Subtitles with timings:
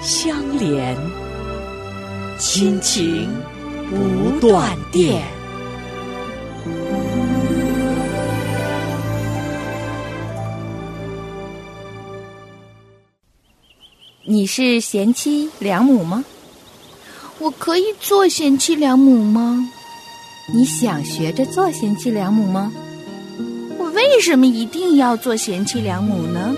[0.00, 0.96] 相连，
[2.38, 3.28] 亲情
[3.90, 5.22] 不断电。
[14.24, 16.24] 你是贤妻良母吗？
[17.40, 19.68] 我可以做贤妻良母吗？
[20.54, 22.72] 你想学着做贤妻良母吗？
[23.76, 26.54] 我为什么一定要做贤妻良母呢？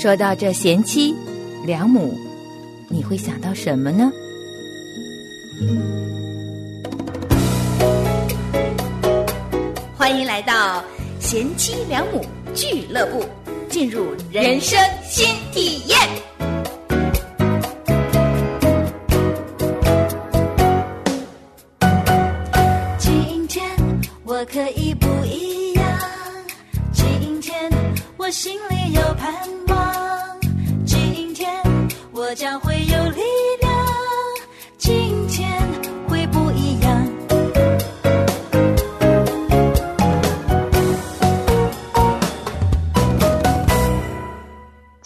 [0.00, 1.12] 说到这贤妻
[1.64, 2.16] 良母，
[2.88, 4.12] 你会想到什么呢？
[9.96, 10.84] 欢迎来到
[11.18, 13.24] 贤妻良母俱乐部，
[13.68, 15.98] 进入人生新体验。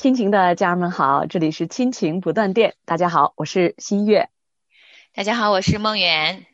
[0.02, 2.74] 亲情的家人们好，这里是亲情不断电。
[2.84, 4.30] 大家好，我是新月。
[5.14, 6.44] 大家好，我是梦远。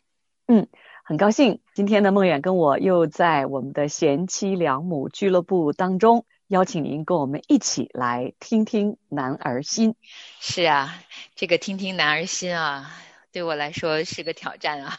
[0.47, 0.69] 嗯，
[1.03, 9.95] 很高兴今天的梦远跟我又在我们的贤妻良母俱乐部当中，邀请您跟我们一起来听听男儿心。
[10.41, 11.03] 是啊，
[11.35, 12.93] 这个听听男儿心啊，
[13.33, 14.99] 对我来说是个挑战啊。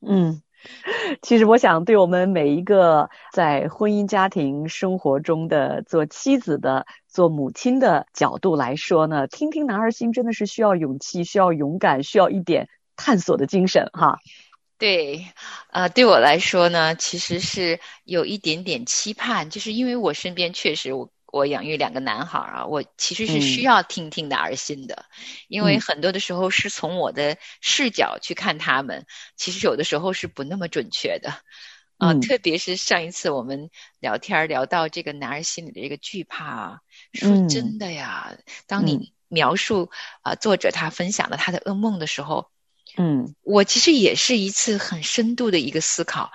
[0.00, 0.40] 嗯，
[1.22, 14.18] 其实我想，对我们每一个在婚姻家庭生活中的做妻子的、做母亲的角度来说呢，听听男儿心真的是需要勇气、需要勇敢、需要一点探索的精神哈。
[14.78, 15.26] 对，
[15.70, 25.06] 呃，对我来说呢，其实是有一点点期盼，就是因为我身边确实我我养育两个男孩啊，我其实是需要听听的儿心的，
[25.48, 31.30] 因为很多的时候是从我的视角去看他们，其实有的时候是不那么准确的，
[31.98, 32.20] 啊、嗯。
[32.20, 33.70] 特别是上一次我们
[34.00, 36.78] 聊天儿聊到这个男儿心里的这个惧怕啊，
[37.12, 37.48] 说嗯。
[37.48, 38.36] 真的呀，
[38.66, 39.90] 当你描述
[40.22, 42.50] 啊、作者他分享了他的噩梦的时候。
[42.96, 43.34] 嗯。
[43.42, 46.32] 我其实也是一次很深度的一个思考，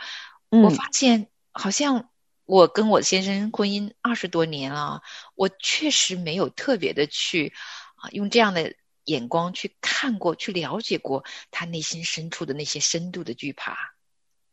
[0.52, 0.64] 嗯。
[0.64, 2.10] 我发现好像
[2.46, 5.02] 我跟我先生婚姻二十多年了，
[5.36, 7.54] 我确实没有特别的去
[7.96, 13.78] 啊用这样的眼光去看过、去了解过他内心深处的那些深度的惧怕。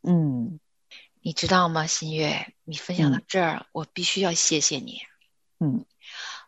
[0.03, 0.59] 嗯
[1.25, 2.53] 你知道吗，新月？
[2.65, 5.03] 你分享到这儿，我必须要谢谢你。
[5.61, 5.87] 嗯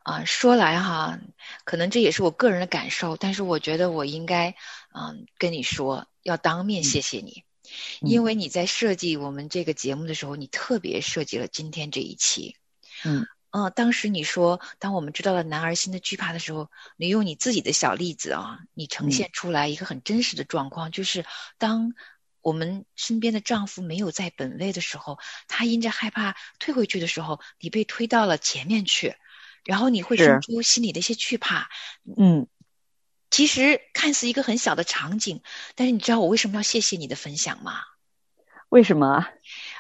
[0.02, 1.20] 啊，说来哈，
[1.64, 4.56] 可能这也是我个人的感受，但是我觉得我应该，
[4.92, 7.43] 嗯，跟你说，要当面谢谢你，嗯
[8.00, 12.56] 因为你在设计我们这个节目的时候，你特别设计了今天这一期。
[13.04, 21.24] 嗯呃，当时你说，当我们知道了男儿心的惧怕的时候，你用你自己的小例子啊，你呈嗯现出来一个很真实的状况，就是
[21.56, 21.94] 当
[22.40, 29.14] 我们身边的丈夫没有在本位的时候，他因着害怕退回去的时候，你被推到了前面去，
[29.64, 31.68] 然后你会生出心里的一些惧怕。
[32.16, 32.48] 嗯
[33.34, 35.42] 其实看似一个很小的场景，
[35.74, 37.80] 但是你知道我为什么要谢谢你的分享吗？
[38.68, 39.28] 为什么啊？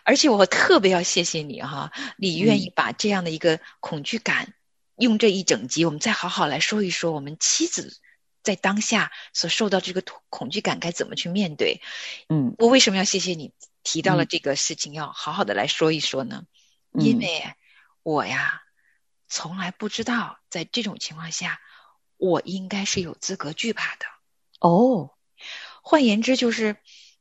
[0.02, 4.54] 而且我特别要谢谢你哈，你愿嗯意把这样的一个恐惧感，
[4.96, 7.96] 用这一整集，我们再好好来说一说我们妻子
[8.42, 11.80] 在当下所受到这个恐恐惧感该怎么去面对。
[12.28, 13.52] 嗯我为什么要谢谢你
[13.84, 16.44] 提到了嗯这个事情，要好好的来说一说呢？
[16.90, 17.54] 嗯因为
[18.02, 18.62] 我呀，
[19.28, 21.60] 从来不知道在这种情况下，
[22.16, 24.06] 我应该是有资格惧怕的。
[24.60, 25.10] 哦
[25.82, 26.76] 换言之，就是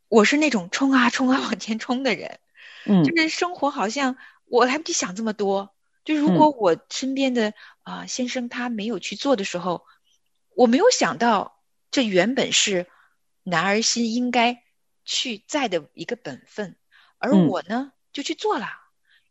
[0.07, 2.39] 我是那种冲啊冲啊往前冲的人。
[2.85, 5.73] 嗯就是生活好像我来不及想这么多。
[6.05, 7.53] 就如嗯果我身边的
[7.83, 9.85] 啊、先生他没有去做的时候，
[10.55, 11.61] 我没有想到
[11.91, 12.87] 这原本是
[13.43, 14.63] 男儿心应该
[15.05, 16.77] 去在的一个本分，
[17.17, 18.67] 而嗯我呢就去做了。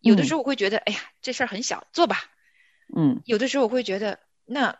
[0.00, 2.24] 有的嗯时候我会觉得，哎呀，这事儿很小，做吧。
[2.94, 4.78] 嗯有的时候我会觉得，那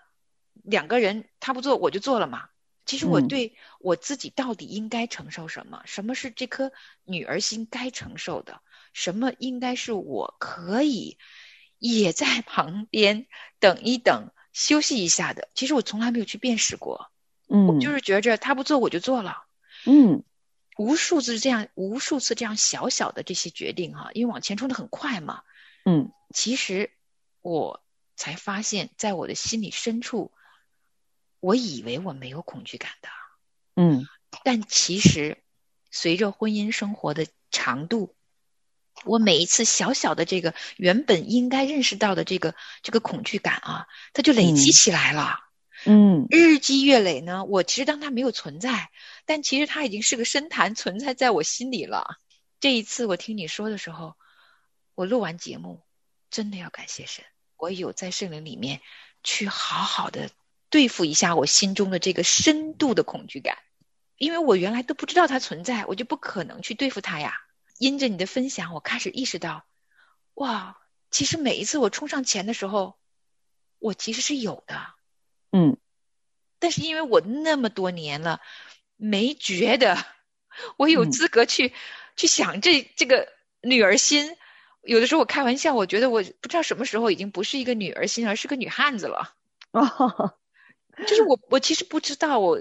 [0.52, 2.48] 两个人他不做我就做了嘛。
[2.84, 5.82] 其实我嗯对我自己到底应该承受什么？
[5.86, 6.72] 什么是这颗
[7.04, 8.60] 女儿心该承受的？
[8.92, 11.16] 什么应该是我可以
[11.78, 13.26] 也在旁边
[13.60, 15.48] 等一等、休息一下的。
[15.54, 17.10] 其实我从来没有去辨识过，
[17.48, 19.44] 嗯，我就是觉着他不做我就做了，
[19.86, 20.24] 嗯
[20.76, 25.42] 无数次这样、无数次这样小小的这些决定哈、因为往前冲的很快嘛。
[25.84, 26.90] 嗯其实
[27.40, 27.82] 我
[28.16, 30.32] 才发现，在我的心里深处，
[31.42, 33.08] 我以为我没有恐惧感的。
[33.74, 34.06] 嗯
[34.44, 35.38] 但其实，
[35.90, 38.14] 随着婚姻生活的长度，
[39.04, 45.40] 我每一次小小的这个原本应该认识到的这个这个恐惧感啊，它就累积嗯起来了。
[45.84, 48.90] 嗯日积月累呢，我其实当它没有存在，
[49.26, 52.18] 但其实它已经是个深潭存在在我心里了。
[52.60, 54.14] 这一次我听你说的时候，
[54.94, 55.82] 我录完节目，
[56.30, 57.24] 真的要感谢神，
[57.56, 58.80] 我有在圣灵里面
[59.24, 60.30] 去好好的
[60.72, 63.58] 对付一下我心中的这个深度的恐惧感。
[64.16, 67.34] 因为我原来都不知道它存在，我就不可能去对付它呀。
[67.78, 69.64] 因着你的分享，我开始意识到，
[70.34, 70.78] 哇，
[71.10, 72.96] 其实每一次我冲上前的时候，
[73.78, 74.94] 我其实是有的，
[75.50, 75.76] 嗯
[76.58, 78.40] 但是因为我那么多年了，
[78.96, 79.98] 没觉得
[80.76, 81.72] 我有嗯资格去、
[82.16, 83.28] 去想这这个
[83.60, 84.36] 女儿心。
[84.82, 89.34] 有的时候我开玩笑，我觉得我不知道什么时候已经不是一个女儿心，而是个女汉子了。
[89.72, 90.34] 哦，
[91.06, 92.58] 就是我，我其实不知道我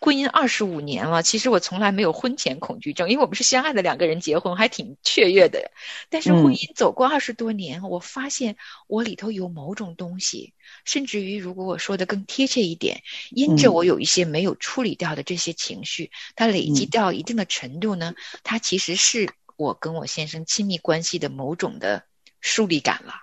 [0.00, 5.70] 婚姻二十五年了，其实我从来没有婚前恐惧症，因为我们是相爱的两个人结婚，还挺雀跃的。
[6.10, 8.56] 但是婚嗯姻走过二十多年，我发现
[8.88, 10.52] 我里头有某种东西，
[10.84, 22.04] 甚至于如果我说的更贴切一点，因着嗯我有一些没有处理掉的这些情绪，它累积嗯到一定的程度呢，它其实是我跟我先生亲密关系的某种的
[22.40, 23.14] 疏离感了。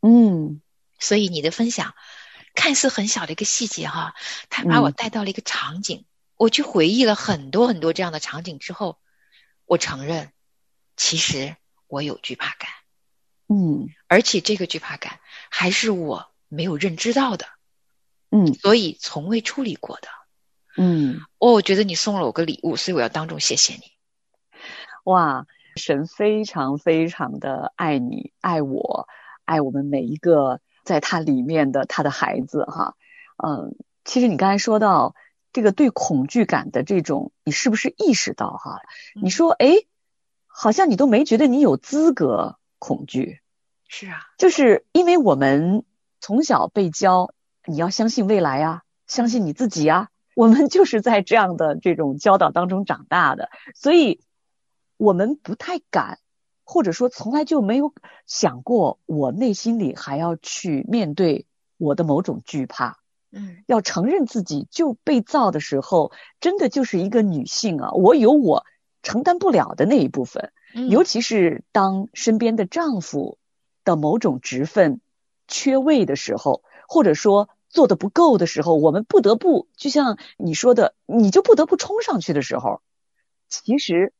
[0.00, 0.62] 嗯
[0.98, 1.94] 所以你的分享
[2.56, 4.14] 看似很小的一个细节哈，
[4.50, 6.04] 他把我嗯带到了一个场景，
[6.36, 8.98] 我去回忆了很多很多这样的场景之后，
[9.64, 10.32] 我承认，
[10.96, 11.54] 其实
[11.86, 12.68] 我有惧怕感，
[13.46, 13.88] 嗯。
[14.08, 15.20] 而且这个惧怕感
[15.50, 17.46] 还是我没有认知到的，
[18.30, 18.52] 嗯。
[18.54, 20.08] 所以从未处理过的。
[20.78, 23.92] 嗯，哦，我觉得你送了我个礼物，所以我要当众谢谢你。
[25.04, 29.08] 哇，神非常非常的爱你，爱我，
[29.46, 32.94] 爱我们每一个在他里面的他的孩子哈。
[33.36, 35.14] 嗯，其实你刚才说到
[35.52, 38.80] 这个对恐惧感的这种，你是不是意识到哈？
[39.20, 39.74] 你说，哎，
[40.46, 43.40] 好像你都没觉得你有资格恐惧，
[43.88, 45.84] 是啊，就是因为我们
[46.20, 47.32] 从小被教
[47.66, 54.20] 你要相信未来啊、相信你自己啊、我们就是在这样的这种教导当中长大的，所以
[54.96, 56.18] 我们不太敢，
[56.66, 57.94] 或者说从来就没有
[58.26, 61.46] 想过，我内心里还要去面对
[61.78, 62.98] 我的某种惧怕。
[63.32, 68.64] 嗯要承认自己就被造的时候，真的就是一个女性啊，我有我
[69.02, 70.52] 承担不了的那一部分。
[70.74, 73.38] 嗯尤其是当身边的丈夫
[73.84, 75.00] 的某种职分
[75.48, 82.80] 缺位的时候，或者说做的不够的时候，我们不得不就像你说的，你就不得不冲上去的时候，
[83.48, 84.12] 其实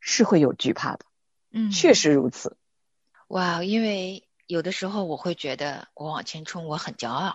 [0.00, 1.04] 是会有惧怕的，
[1.54, 2.56] 嗯，确实如此。
[3.28, 7.34] 哇，因为有的时候我会觉得我往前冲，我很骄傲，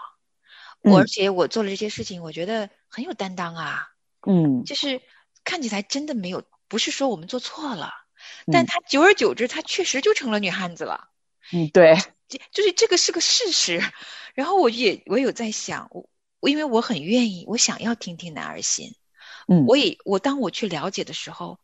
[0.84, 3.88] 嗯我而且我做了这些事情，我觉得很有担当啊。
[4.28, 5.02] 嗯就是
[5.46, 7.94] 看起来真的没有，不是说我们做错了，
[8.52, 11.10] 但嗯他久而久之，他确实就成了女汉子了。
[11.54, 11.96] 嗯，对，
[12.28, 13.82] 这就是这个是个事实。
[14.36, 16.10] 然后我也我有在想，我
[16.42, 18.94] 我因为我很愿意，我想要听听男儿心。
[19.48, 21.60] 嗯我也我当我去了解的时候，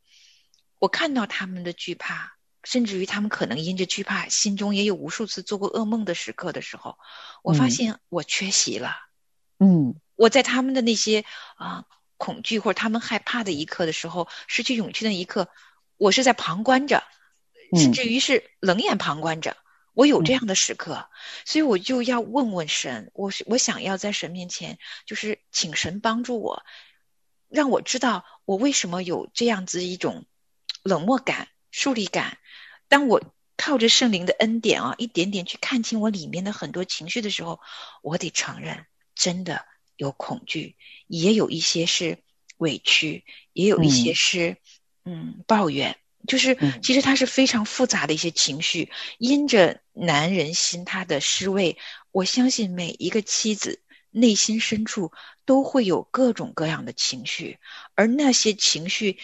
[0.79, 6.97] 我看到他们的惧怕，甚至于他们可能因着惧怕，心中也有无数次做过噩梦的时刻的时候，
[7.43, 8.97] 我发嗯现我缺席了。
[9.59, 11.23] 嗯我在他们的那些
[11.55, 11.85] 啊、
[12.17, 15.47] 恐惧或者他们害怕的一刻的时候，失去勇气的一刻，
[15.95, 17.03] 我是在旁观着，
[17.77, 19.55] 甚嗯至于是冷眼旁观着。
[19.93, 21.07] 我有这样的时刻，
[21.45, 26.65] 所以我就要问问神，我是我想要在神面前，就是请神帮助我，
[27.47, 30.25] 让我知道我为什么有这样子一种
[30.83, 32.37] 冷漠感、疏离感。
[32.87, 33.21] 当我
[33.57, 37.59] 靠着圣灵的恩典啊，一点点去看清我里面的很多情绪的时候，
[38.01, 39.65] 我得承认，真的
[39.95, 40.75] 有恐惧，
[41.07, 42.19] 也有一些是
[42.57, 43.23] 委屈，
[43.53, 44.57] 也有一些嗯是
[45.05, 45.43] 嗯。
[45.47, 45.97] 抱怨。
[46.27, 46.81] 就是嗯。
[46.81, 51.77] 其实它是非常复杂的一些情绪，因着男人心他的失位，
[52.11, 55.11] 我相信每一个妻子内心深处
[55.45, 57.59] 都会有各种各样的情绪，
[57.93, 59.19] 而那些情绪，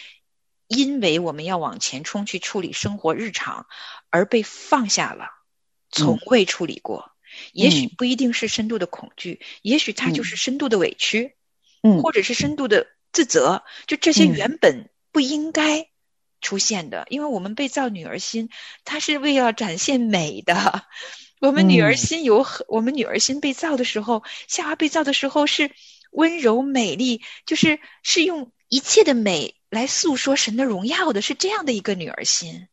[0.71, 3.67] 因为我们要往前冲去处理生活日常，
[4.09, 5.27] 而被放下了，
[5.91, 7.11] 从未处理过。
[7.51, 7.91] 也许嗯。
[7.97, 10.25] 不一定是深度的恐惧，也许它就嗯。
[10.25, 11.35] 是深度的委屈，
[11.83, 12.01] 嗯。
[12.01, 14.33] 或者是深度的自责，就这些嗯。
[14.33, 15.87] 原本不应该
[16.39, 18.49] 出现的，因为我们被造女儿心，
[18.85, 20.85] 它是为了展现美的。
[21.41, 25.71] 我们女儿心有很，我们女儿心被造的时候，夏娃被造的时候是
[26.11, 32.69] 温柔美丽，就是是用一切的美来诉说神的荣耀的，是这样的一个女儿心。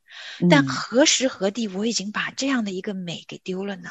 [0.48, 3.90] 但何时何地，我已经把这样的一个美给丢了呢？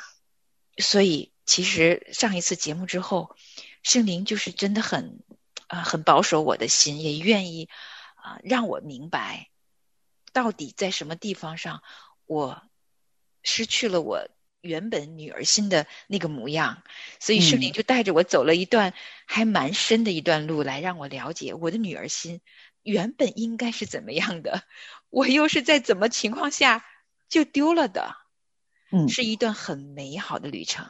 [0.78, 3.36] 所以，其实上一次节目之后，
[3.84, 5.22] 圣灵就是真的很
[5.68, 7.68] 啊，很保守我的心，也愿意
[8.16, 9.50] 啊让我明白，
[10.32, 11.84] 到底在什么地方上
[12.26, 12.64] 我
[13.44, 14.30] 失去了我
[14.68, 16.84] 原本女儿心的那个模样。
[17.20, 18.94] 所以，圣灵就带着我走了一段
[19.26, 22.42] 还蛮深的一段路，来让我了解我的女儿心
[22.84, 24.62] 原本应该是怎么样的，
[25.10, 26.86] 我又是在怎么情况下
[27.28, 28.16] 就丢了的。
[28.92, 30.86] 嗯，是一段很美好的旅程。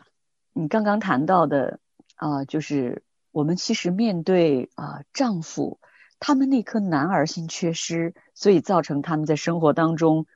[0.53, 1.79] 你刚刚谈到的
[2.15, 5.79] 啊，就是我们其实面对啊丈夫，
[6.19, 10.27] 他们那颗男儿心缺失，所以造成他们在生活当中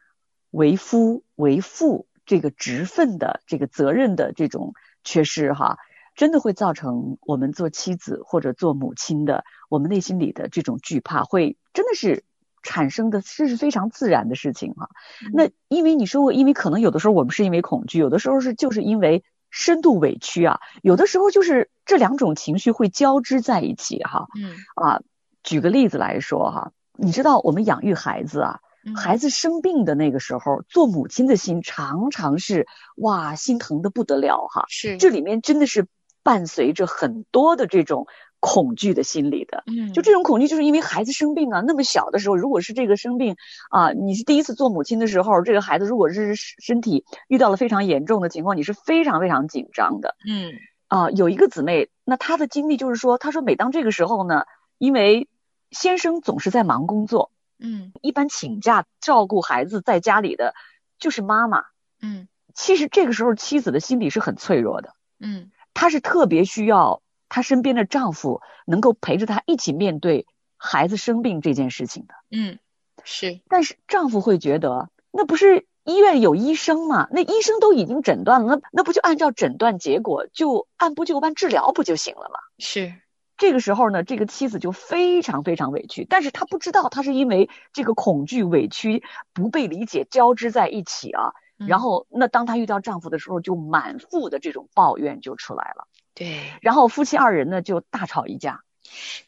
[0.49, 4.73] 为夫为父这个职分的这个责任的这种
[5.03, 5.77] 缺失哈，
[6.15, 12.23] 真的会造成我们做妻子或者做母亲的，我们内心里的这种惧怕，会真的是。
[12.63, 14.87] 产生的这是非常自然的事情哈，
[15.33, 24.27] 那因为你说过，因为可能有的时候我们是因为恐惧，有的时候是就是因为深度委屈啊，有的时候就是这两种情绪会交织在一起哈。
[24.39, 25.01] 嗯啊，
[25.41, 28.59] 举个例子来说哈，你知道我们养育孩子啊，
[28.95, 34.65] 孩子生病的那个时候，做母亲的心常常是哇心疼的不得了哈。
[34.69, 35.87] 是，这里面真的是
[36.23, 38.07] 伴随着很多的这种。
[38.43, 43.35] 恐惧的心理的，嗯，就这种恐惧，就是因为孩子生病啊，那么小的时候，如果是这个生病
[43.69, 50.53] 啊，你是第一次做母亲的时候，这个孩子如果是身体遇到了非常严重的情况，你是非常非常紧张的，嗯，
[50.87, 54.45] 啊，有一个姊妹，那她的经历就是说，她说每当这个时候呢，
[54.79, 55.27] 因为
[55.69, 57.30] 先生总是在忙工作，
[57.61, 60.53] 嗯，一般请假照顾孩子在家里的
[60.99, 61.63] 就是妈妈，
[62.01, 67.01] 嗯，其实这个时候妻子的心理是很脆弱的，嗯，她是特别需要。
[67.33, 70.27] 她身边的丈夫能够陪着她一起面对
[70.57, 72.59] 孩子生病这件事情的，嗯，
[73.05, 73.39] 是。
[73.47, 77.07] 但是丈夫会觉得，那不是医院有医生嘛？
[77.09, 82.39] 那医生都已经诊断了，那那不就按照诊断结果就按部就班治疗不就行了吗？
[82.59, 82.93] 是。
[83.41, 89.01] 这个时候呢，这个妻子就非常非常委屈，但是她不知道，她是因为这个恐惧、委屈、
[89.33, 91.33] 不被理解交织在一起啊。
[91.57, 95.87] 然后，那当她遇到丈夫的时候，就满腹的这种抱怨就出来了。
[96.13, 98.61] 对，然后夫妻二人呢就大吵一架，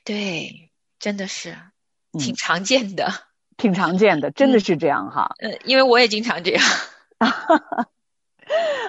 [0.04, 1.58] 对，真的是
[2.12, 3.12] 挺常见的，
[3.58, 5.34] 挺常见的，真的是这样哈。
[5.40, 6.64] 呃，因为我也经常这样。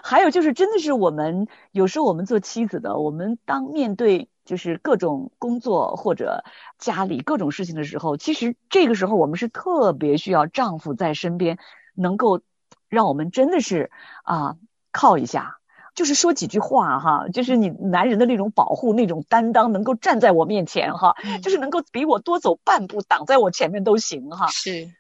[0.03, 6.45] 还有就是，真的是我们有时候我们做妻子的，我们当面对就是各种工作或者
[6.79, 11.59] 家里各种事情的时候，其实这个时候我们是特别需要丈夫在身边，
[11.95, 12.41] 能够
[12.89, 13.91] 让我们真的是
[14.23, 14.57] 啊
[14.93, 15.59] 靠一下。
[15.95, 24.49] 就是说几句话哈，就是你男人的那种保护、那种担当，能够站在我面前哈， 就是能够比我多走半步，挡在我前面都行哈。
[24.49, 24.93] 是，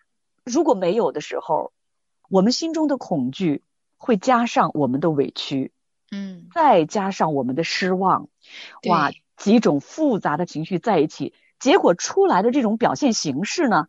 [0.44, 1.72] 如果没有的时候，
[2.30, 3.64] 我们心中的恐惧
[3.96, 5.72] 会加上我们的委屈，
[6.12, 8.28] 嗯，再加上我们的失望，
[8.88, 13.88] 哇，几种复杂的情绪在一起，结果出来的这种表现形式呢，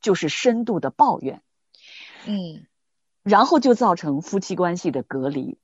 [0.00, 1.42] 就是深度的抱怨，
[2.26, 2.66] 嗯，
[3.22, 5.58] 然后就造成夫妻关系的隔离。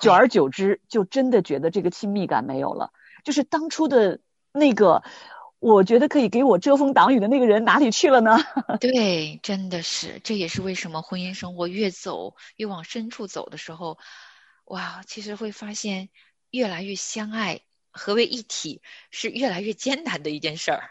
[0.00, 2.92] 久而久之，就真的觉得这个亲密感没有了。
[3.24, 4.20] 就是当初的
[4.52, 5.02] 那个，
[5.58, 8.36] 我觉得可以给我遮风挡雨的那个人哪里去了呢？
[8.80, 13.98] 对，真的是，这也是为什么婚姻生活越走越往深处走的时候，
[14.66, 16.10] 哇，其实会发现
[16.50, 20.90] 越来越相爱，合为一体是越来越艰难的一件事儿。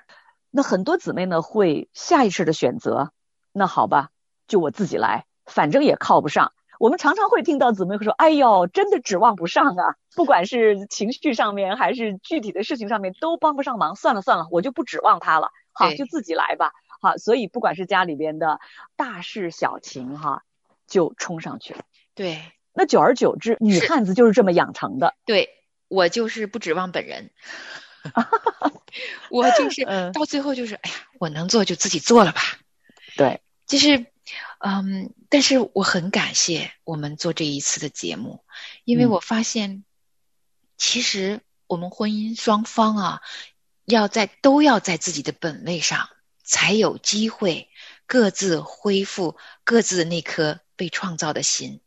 [0.49, 3.11] 那很多姊妹呢，会下意识的选择，
[3.51, 4.09] 那好吧，
[4.47, 6.53] 就我自己来，反正也靠不上。
[6.79, 9.95] 我们常常会听到姊妹会说：“哎呦，真的指望不上啊！
[10.15, 13.95] 不管是情绪上面，还是具体的事情上面，都帮不上忙。
[13.95, 16.73] 算了算了，我就不指望他了，好，就自己来吧。
[17.01, 18.59] 好，所以不管是家里边的
[18.95, 20.43] 大事小情，哈，
[20.85, 21.81] 就冲上去了。
[22.13, 22.39] 对，
[22.73, 25.15] 那久而久之，女汉子就是这么养成的。
[25.25, 25.49] 对
[25.87, 27.31] 我就是不指望本人，
[29.29, 32.41] 我就是到最后就是，哎呀，我能做就自己做了吧。
[33.15, 34.05] 对，就是。
[34.59, 38.43] 嗯，但是我很感谢我们做这一次的节目，
[38.83, 39.85] 因为我发现，
[40.77, 43.21] 其实我们婚姻双方啊，
[43.85, 46.09] 要在都要在自己的本位上，
[46.43, 47.69] 才有机会
[48.05, 51.79] 各自恢复各自的那颗被创造的心。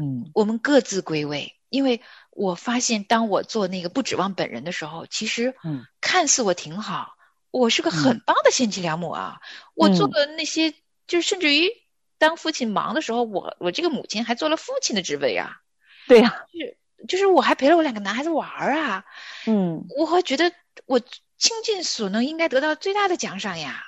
[0.00, 2.00] 嗯，我们各自归位，因为
[2.36, 7.16] 我发现，当我做那个不指望本人的时候，其实，嗯，看似我挺好，
[7.50, 9.40] 我是个很棒的贤妻良母啊，
[9.74, 10.74] 我做的那些。
[11.08, 11.70] 就是甚至于
[12.18, 15.60] 当父亲忙的时候，我我这个母亲还做了父亲的职位啊。
[16.08, 19.04] 对呀，就是就是我还陪了我两个男孩子玩啊。
[19.46, 20.52] 嗯，我会觉得
[20.84, 23.84] 我倾尽所能，应该得到最大的奖赏呀。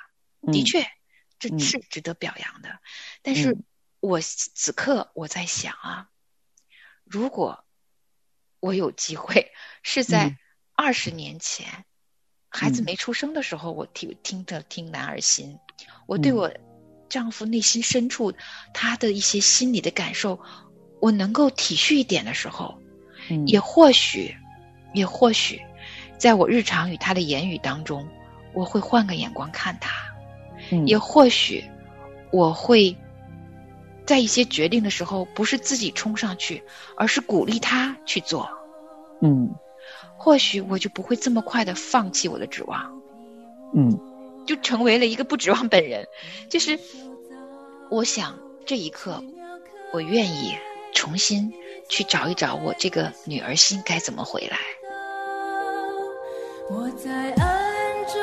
[0.49, 0.87] 的确，
[1.39, 2.79] 这是值得表扬的。
[3.21, 3.57] 但是
[3.99, 6.07] 我此刻我在想啊，
[7.03, 7.65] 如果
[8.59, 9.51] 我有机会。
[9.83, 10.35] 是在
[10.75, 11.65] 二十年前，
[12.49, 15.57] 孩子没出生的时候，我听听着听男儿心，
[16.07, 16.51] 我对我
[17.09, 18.33] 丈夫内心深处
[18.73, 20.39] 他的一些心理的感受，
[20.99, 22.79] 我能够体恤一点的时候，
[23.45, 24.35] 也或许，
[24.93, 25.61] 也或许，
[26.17, 28.07] 在我日常与他的言语当中，
[28.53, 29.91] 我会换个眼光看他。
[30.85, 31.63] 也或许，
[32.31, 32.95] 我会
[34.09, 36.63] 在一些决定的时候，不是自己冲上去，
[36.97, 38.49] 而是鼓励他去做。
[39.21, 39.53] 嗯，
[40.17, 42.99] 或许我就不会这么快的放弃我的指望。
[43.75, 43.99] 嗯，
[44.47, 46.07] 就成为了一个不指望本人。
[46.49, 46.79] 就是，
[47.91, 48.35] 我想
[48.65, 49.23] 这一刻，
[49.93, 50.55] 我愿意
[50.91, 51.53] 重新
[51.87, 54.57] 去找一找我这个女儿心该怎么回来。
[56.71, 58.15] 我在暗中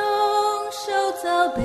[0.73, 1.63] 收早被。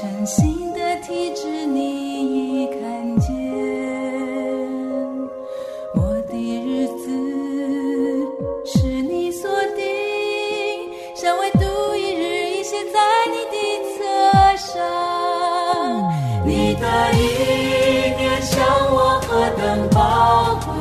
[0.00, 0.81] 真心的
[1.12, 2.80] 一直，你已看
[3.18, 3.28] 见。
[5.94, 7.04] 我的日子
[8.64, 9.84] 是你锁定，
[11.14, 11.60] 像唯独
[11.94, 12.98] 一日已写在
[13.30, 13.54] 你的
[13.92, 13.98] 册
[14.56, 14.70] 上。
[16.46, 17.16] 你的一
[18.16, 19.28] 念向我何
[19.58, 20.72] 等宝贵，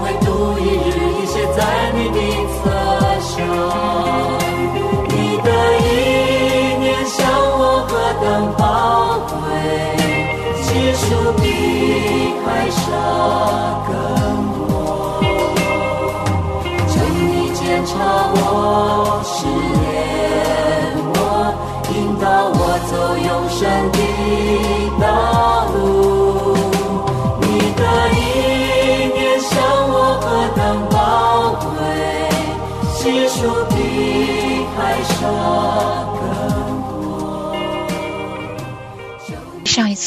[0.00, 0.27] 上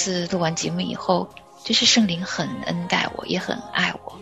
[0.02, 1.30] 次录完节目以后，
[1.64, 4.20] 就是圣灵很恩待我，也很爱我，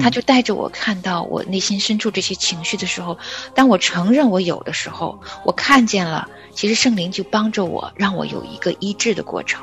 [0.00, 3.18] 他就带着我看到我内心深处这些情绪的时候，
[3.54, 9.62] 当我承认我有的时候，我看见了，其实圣灵就帮着我，让我有一个医治的过程。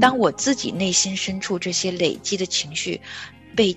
[0.00, 3.02] 当我自己内心深处这些累积的情绪
[3.54, 3.76] 被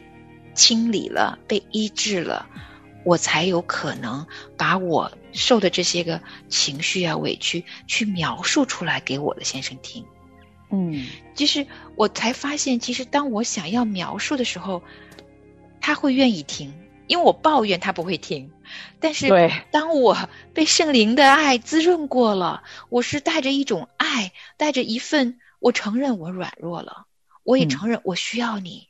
[0.55, 2.47] 清理了、被医治了。
[3.05, 10.05] 我才有可能把我受的这些个情绪啊、委屈去描述出来给我的先生听。
[10.73, 11.05] 嗯，
[11.36, 14.81] 就是我才发现，其实当我想要描述的时候，
[15.79, 16.73] 他会愿意听，
[17.05, 18.51] 因为我抱怨他不会听。
[18.99, 19.29] 但是，
[19.71, 20.17] 当我
[20.55, 27.05] 被圣灵的爱滋润过了，我是带着一种爱，带着一份我承认我软弱了，
[27.43, 28.88] 我也承认我需要你。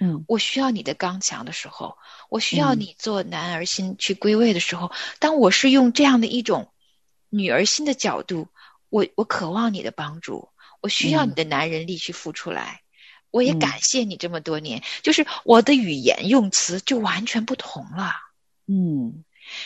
[0.00, 1.96] 嗯，我需要你的刚强的时候，
[2.28, 4.90] 我需要你做男儿心去归位的时候，
[5.20, 6.72] 当我是用这样的一种
[7.28, 8.48] 女儿心的角度，
[8.88, 10.48] 我我渴望你的帮助，
[10.80, 12.82] 我需要你的男人力去付出来，
[13.30, 18.14] 我也感谢你这么多年，就是我的语言用词就完全不同了，
[18.66, 19.24] 嗯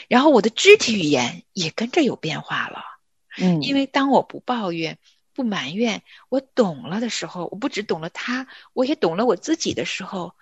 [0.09, 2.83] 然后我的肢体语言也跟着有变化了。
[3.37, 4.99] 嗯，因为当我不抱怨、
[5.35, 10.35] 不埋怨，我懂了的时候，我不只懂了他，我也懂了我自己的时候，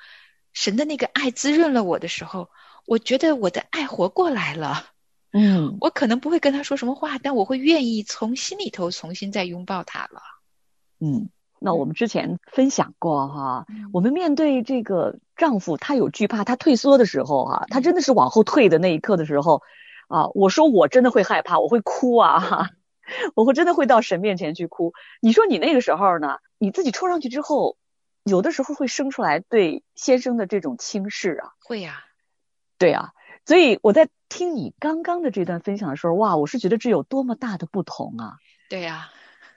[0.52, 2.50] 神的那个爱滋润了我的时候，
[2.87, 4.90] 我觉得我的爱活过来了。
[5.32, 10.22] 嗯我可能不会跟他说什么话，但我会愿意从心里头重新再拥抱他了。
[11.02, 11.28] 嗯。
[11.64, 19.62] 那我们之前分享过哈，嗯我们面对这个丈夫，他有惧怕，他退缩的时候哈，他真的是往后退的那一刻的时候，
[20.08, 22.70] 啊，我说我真的会害怕，我会哭啊，哈，
[23.36, 24.92] 我会真的会到神面前去哭。
[25.20, 27.76] 你说你那个时候呢，你自己冲上去之后，
[28.24, 32.02] 有的时候会生出来对先生的这种轻视啊，会呀、
[32.76, 33.12] 对啊，
[33.46, 38.38] 所以我在听你刚刚的这段分享的时候，哇，我是觉得这有多么大的不同啊！
[38.68, 39.10] 对呀、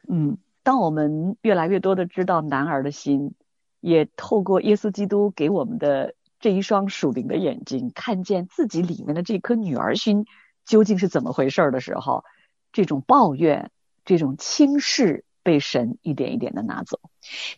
[0.08, 3.36] 嗯，当我们越来越多的知道男儿的心，
[3.82, 10.26] 也透过耶稣基督给我们的这一双属灵的眼睛，看见自己里面的这颗女儿心
[10.66, 12.26] 究竟是怎么回事儿的时候，
[12.74, 13.70] 这种抱怨、
[14.06, 17.00] 这种轻视被神一点一点的拿走。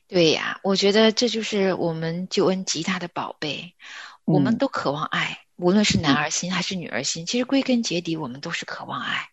[0.08, 3.74] 对呀，我觉得这就是我们救恩极大的宝贝。
[4.26, 9.28] 我们嗯都渴望爱，无论是男儿心还是女儿心，其实归根结底，我们都是渴望爱。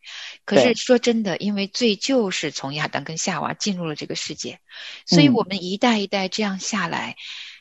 [0.45, 4.59] 可是说真的，因为罪就是从亚当跟夏娃进入了这个世界，
[5.07, 7.17] 所以嗯我们一代一代这样下来，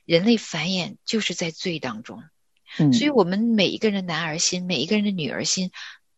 [0.05, 2.23] 人类繁衍就是在罪当中。
[2.79, 5.71] 嗯，所以我们每一个人的男儿心，每一个人的女儿心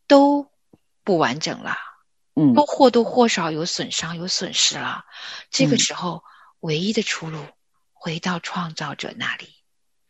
[0.07, 0.49] 都
[1.03, 1.75] 不完整了。
[2.37, 5.05] 嗯都或多或少有损伤、有损失了。
[5.49, 6.21] 这个嗯时候，
[6.59, 7.39] 唯一的出路
[7.93, 9.47] 回到创造者那里。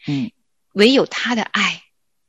[0.07, 0.31] 嗯，
[0.73, 1.83] 唯有他的爱，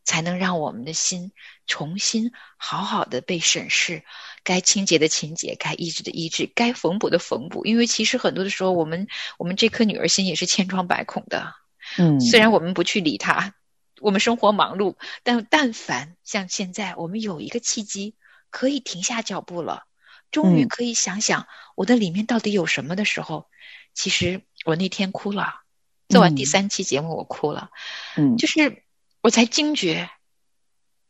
[0.06, 1.32] 才能让我们的心
[1.66, 4.02] 重新好好的被审视，
[4.42, 7.66] 该清洁的清洁，该医治的医治，该缝补的缝补。
[7.66, 11.52] 因为其实很多的时候，我们我们这颗女儿心也是千疮百孔的。
[11.98, 13.54] 嗯，虽然我们不去理它，
[14.00, 18.14] 我们生活忙碌，但但凡像现在，我们有一个契机
[18.50, 19.84] 可以停下脚步了，
[20.30, 20.68] 终于嗯。
[20.68, 23.46] 可以想想我的里面到底有什么的时候，
[23.92, 25.62] 其实我那天哭了，
[26.08, 26.46] 做完第嗯。
[26.46, 27.70] 三期节目我哭了，
[28.16, 28.36] 嗯。
[28.36, 28.82] 就是
[29.26, 30.08] 我才惊觉，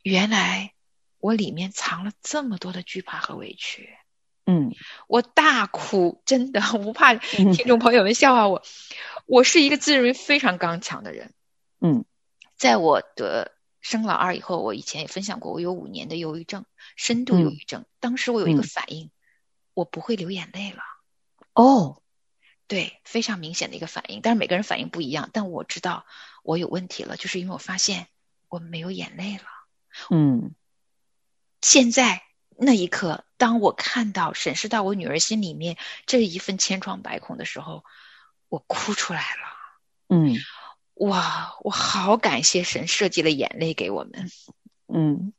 [0.03, 0.73] 原来
[1.19, 3.91] 我里面藏了这么多的惧怕和委屈。
[4.47, 4.75] 嗯
[5.07, 8.63] 我大哭，真的，我不怕嗯听众朋友们笑话我。
[9.27, 11.35] 我是一个自认为非常刚强的人。
[11.79, 12.07] 嗯，
[12.57, 13.53] 在我的
[13.83, 16.65] 生老二以后，我以前也分享过，我有五年的忧郁症，
[16.97, 17.85] 深度忧郁症。
[18.01, 19.11] 当时我有一个嗯反应，
[19.75, 20.83] 我不会流眼泪了。
[21.53, 22.01] 哦，
[22.67, 24.23] 对，非常明显的一个反应。
[24.23, 26.07] 但是每个人反应不一样，但我知道
[26.47, 28.07] 我有问题了，就是因为我发现
[28.49, 29.45] 我没有眼泪了。
[30.11, 30.55] 嗯
[31.61, 32.23] 现在
[32.57, 37.85] 那一刻，当我看到、审视到我女儿心里面这一份千疮百孔的时候，
[38.49, 39.57] 我哭出来了。
[40.09, 40.37] 嗯
[40.95, 44.31] 哇，我好感谢神设计了眼泪给我们。
[44.87, 45.33] 嗯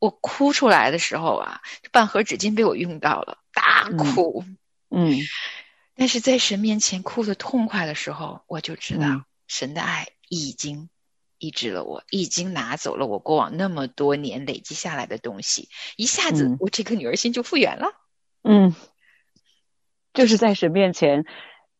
[0.00, 1.60] 我哭出来的时候啊，
[1.92, 4.44] 半盒纸巾被我用到了，大哭。
[4.90, 5.16] 嗯
[5.94, 10.88] 但是在神面前哭得痛快的时候，我就知道、嗯神的爱已经
[11.38, 17.92] 抑制了我，已经拿走了我过往那么多年累积下来的东西，一下子嗯我这颗女儿心就复原了。
[18.42, 18.74] 嗯，
[20.14, 21.26] 就是在神面前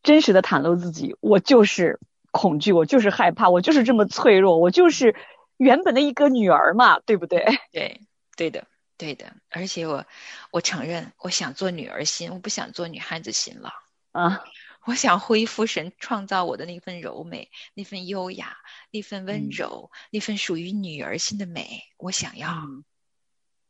[0.03, 2.01] 真实的袒露自己，我就是
[2.33, 5.15] 恐惧，我就是害怕，我就是这么脆弱，我就是
[5.57, 7.45] 原本的一个女儿嘛，对不对？
[7.71, 8.01] 对，
[8.37, 9.33] 对的，对的。
[9.51, 10.05] 而且我，
[10.51, 13.73] 我承认，我想做女儿心，我不想做女汉子心了。
[14.13, 14.43] 啊，
[14.87, 18.57] 我想恢复神创造我的那份柔美，那份优雅，
[18.91, 21.83] 那份温嗯柔，那份属于女儿心的美。
[21.99, 22.51] 我想要。
[22.51, 22.85] 嗯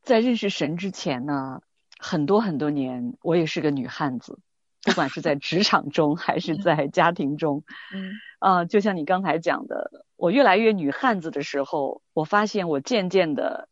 [0.02, 1.60] 在认识神之前呢，
[1.98, 4.38] 很多很多年，我也是个女汉子，
[4.82, 13.68] 不管是在职场中还是在家庭中， 嗯啊、就像你刚才讲的，我越来越女汉子的时候，我发现我渐渐的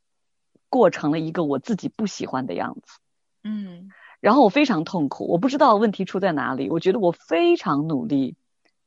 [0.68, 2.98] 过成了一个我自己不喜欢的样子。
[3.42, 3.90] 嗯
[4.20, 6.68] 然后我非常痛苦，我不知道问题出在哪里。
[6.70, 8.36] 我觉得我非常努力，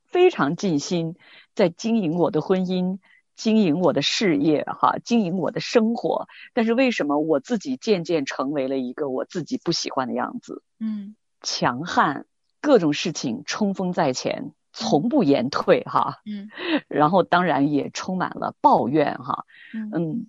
[0.05, 1.15] 非常尽心
[1.55, 2.99] 在经营我的婚姻，
[3.35, 6.27] 经营我的事业，哈，经营我的生活。
[6.53, 10.63] 但是为什么我自己渐渐成为了一个我自己不喜欢的样子？
[10.79, 12.25] 嗯强悍，
[12.59, 16.19] 各种事情冲锋在前，从不言退，哈。
[16.25, 16.49] 嗯
[16.87, 19.45] 然后当然也充满了抱怨，哈。
[19.73, 20.27] 嗯嗯，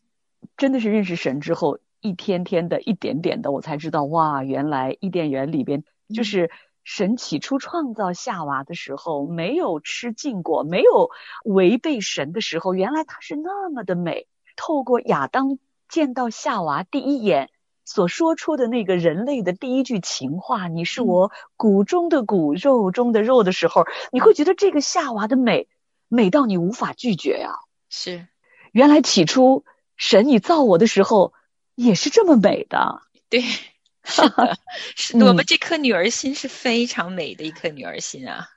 [0.57, 5.85] 真的是认识神之后，一天天的、一点点的，我才知道，哇，原来伊甸园里边
[6.15, 6.51] 就嗯是
[6.85, 11.11] 神起初创造夏娃的时候，没有吃禁果，没有
[11.45, 14.27] 违背神的时候，原来它是那么的美。
[14.57, 17.51] 透过亚当见到夏娃第一眼，
[17.85, 25.69] 所说出的那个人类的第一句情话，你是我骨中的骨，肉中的肉的时候，你会觉得这个夏娃的美，
[26.09, 27.61] 美到你无法拒绝呀。
[27.89, 28.27] 是，
[28.73, 29.65] 原来起初
[29.97, 31.33] 神你造我的时候
[31.75, 33.03] 也是这么美的。
[33.29, 33.43] 对，
[34.05, 34.59] 是的，
[34.97, 38.49] 是我们这颗女儿心是非常美的一颗女儿心啊。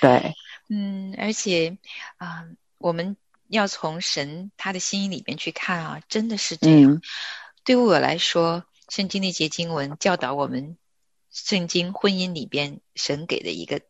[0.00, 0.34] 对，
[0.68, 1.78] 嗯，而且
[2.16, 2.44] 啊，
[2.78, 3.16] 我们
[3.48, 7.00] 要从神他的心意里面去看啊，真的是这样。
[7.64, 10.76] 对于我来说，圣经那节经文教导我们，
[11.30, 13.80] 圣经婚姻里边神给的一个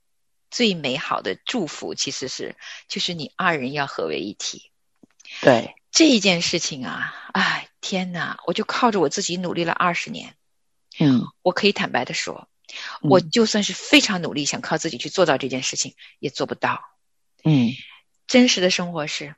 [0.51, 2.57] 最美好的祝福，其实是
[2.89, 4.71] 就是你二人要合为一体。
[5.43, 10.35] 对这一件事情啊，哎天哪，我就靠着我自己努力了二十年。
[10.99, 12.49] 嗯，我可以坦白的说，
[13.03, 16.83] 我就算是非常努力想靠自己去做到这件事情，也做不到。
[17.45, 17.71] 嗯，
[18.27, 19.37] 真实的生活是，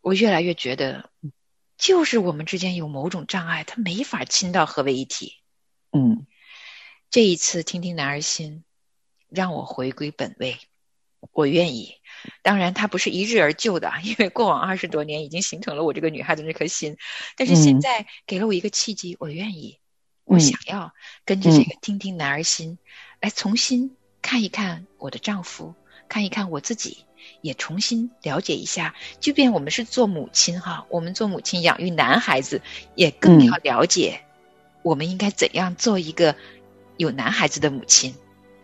[0.00, 1.10] 我越来越觉得。
[1.76, 5.36] 就是我们之间有某种障碍，它没法亲到合为一体。
[5.92, 6.26] 嗯，
[7.08, 8.64] 这一次听听男儿心，
[9.28, 10.58] 让我回归本位，
[11.30, 11.97] 我愿意。
[12.42, 16.96] 当然，它不是一日而就的，因为过往二十多年已经形成了我这个女孩子那颗心。
[17.36, 19.78] 但是现在给了我一个契机，我愿意，
[20.24, 20.92] 我想要
[21.24, 22.78] 跟着这个听听男儿心，
[23.20, 25.74] 来重新看一看我的丈夫，
[26.08, 26.98] 看一看我自己。
[27.40, 32.62] 也重新了解一下，即便我们是做母亲哈，我们做母亲养育男孩子，
[32.94, 34.20] 也更要了解，
[34.82, 36.34] 我们应该怎样做一个
[36.96, 38.14] 有男孩子的母亲。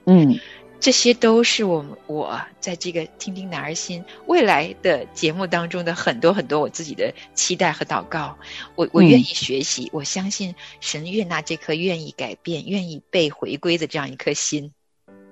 [0.06, 0.38] 嗯，
[0.84, 8.36] 这些都是我我在这个听听男儿心未来的节目当中的很多很多我自己的期待和祷告。
[8.74, 14.72] 我我愿意学习，我相信神悦纳这颗愿意改变、愿意被回归的这样一颗心。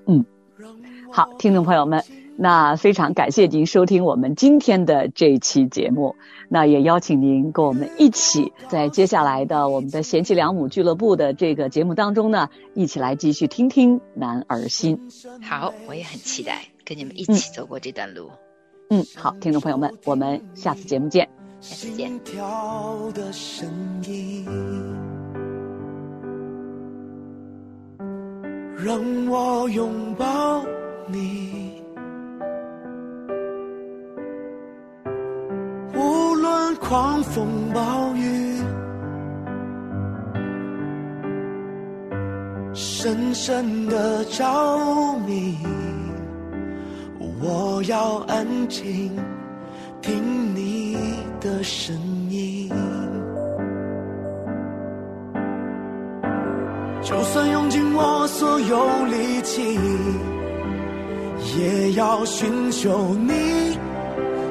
[0.07, 0.25] 嗯，
[1.13, 2.22] 好，听众朋友们。
[2.43, 6.17] 那非常感谢您收听我们今天的这一期节目，
[6.49, 14.99] 那也邀请您跟我们一起在接下来的我们的贤妻良母俱乐部的这个节目当中呢，一起来继续听听男儿心。
[15.41, 18.29] 好，我也很期待跟你们一起走过这段路。
[18.91, 21.29] 嗯，好，听众朋友们，我们下次节目见。
[21.61, 22.11] 下次见。
[28.85, 29.01] 让
[29.31, 30.65] 我拥抱
[31.07, 31.82] 你。
[36.93, 38.61] 狂风暴雨，
[42.75, 45.57] 深深的着迷。
[47.41, 49.11] 我要安静
[50.03, 50.99] 听你
[51.41, 51.97] 的声
[52.29, 52.69] 音，
[57.01, 59.79] 就算用尽我所有力气，
[61.57, 63.79] 也要寻求你，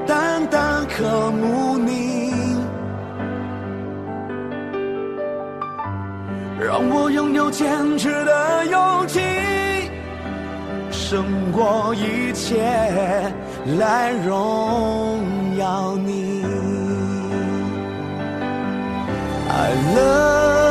[0.07, 2.30] 淡淡渴慕你。
[6.63, 9.19] 让我拥有坚持的勇气，
[10.91, 12.61] 胜过一切
[13.79, 16.45] 来荣耀你。
[19.49, 20.70] I love